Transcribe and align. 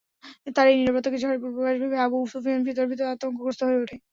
তার 0.55 0.65
এই 0.67 0.77
নীরবতাকে 0.79 1.17
ঝড়ের 1.21 1.39
পূর্বাভাস 1.43 1.75
ভেবে 1.81 1.97
আবু 2.05 2.17
সুফিয়ান 2.33 2.61
ভিতরে 2.67 2.87
ভিতরে 2.91 3.07
আতংকগ্রস্থ 3.13 3.61
হয়ে 3.67 3.81
ওঠে। 3.83 3.95